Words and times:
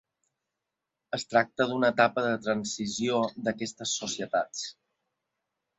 Es 1.17 1.25
tracta 1.33 1.67
d'una 1.73 1.91
etapa 1.95 2.25
de 2.29 2.33
transició 2.49 3.21
d'aquestes 3.49 3.95
societats. 4.03 4.67